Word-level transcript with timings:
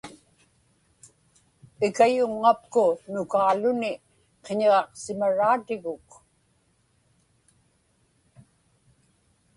Ikayuŋŋapku 1.87 2.85
nukaaluni 3.11 3.91
qiñiġaqsimaraatiguk. 4.43 6.07